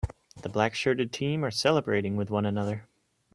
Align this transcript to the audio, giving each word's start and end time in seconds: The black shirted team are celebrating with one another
The 0.41 0.49
black 0.49 0.73
shirted 0.73 1.13
team 1.13 1.45
are 1.45 1.51
celebrating 1.51 2.15
with 2.15 2.31
one 2.31 2.43
another 2.47 2.87